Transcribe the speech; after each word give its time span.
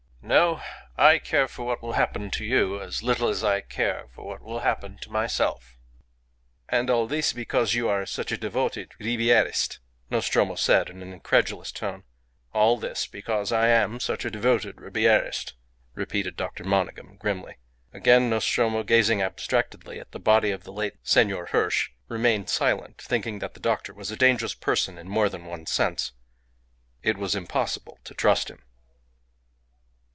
"No; 0.23 0.61
I 0.97 1.19
care 1.19 1.47
for 1.49 1.65
what 1.65 1.81
will 1.81 1.93
happen 1.93 2.31
to 2.31 2.45
you 2.45 2.79
as 2.79 3.03
little 3.03 3.27
as 3.27 3.43
I 3.43 3.59
care 3.59 4.05
for 4.13 4.25
what 4.25 4.41
will 4.41 4.59
happen 4.61 4.97
to 5.01 5.11
myself." 5.11 5.77
"And 6.69 6.89
all 6.89 7.05
this 7.05 7.33
because 7.33 7.73
you 7.73 7.89
are 7.89 8.05
such 8.05 8.31
a 8.31 8.37
devoted 8.37 8.91
Ribierist?" 8.97 9.79
Nostromo 10.09 10.55
said 10.55 10.89
in 10.89 11.01
an 11.01 11.11
incredulous 11.11 11.73
tone. 11.73 12.03
"All 12.53 12.77
this 12.77 13.07
because 13.07 13.51
I 13.51 13.67
am 13.69 13.99
such 13.99 14.23
a 14.23 14.31
devoted 14.31 14.77
Ribierist," 14.77 15.53
repeated 15.95 16.37
Dr. 16.37 16.63
Monygham, 16.63 17.17
grimly. 17.17 17.57
Again 17.91 18.29
Nostromo, 18.29 18.83
gazing 18.83 19.21
abstractedly 19.21 19.99
at 19.99 20.11
the 20.11 20.19
body 20.19 20.51
of 20.51 20.63
the 20.63 20.71
late 20.71 20.95
Senor 21.03 21.47
Hirsch, 21.47 21.89
remained 22.07 22.47
silent, 22.47 23.01
thinking 23.01 23.39
that 23.39 23.53
the 23.53 23.59
doctor 23.59 23.91
was 23.93 24.11
a 24.11 24.15
dangerous 24.15 24.53
person 24.53 24.97
in 24.97 25.09
more 25.09 25.27
than 25.27 25.45
one 25.45 25.65
sense. 25.65 26.13
It 27.03 27.17
was 27.17 27.35
impossible 27.35 27.97
to 28.05 28.13
trust 28.13 28.49
him. 28.49 28.63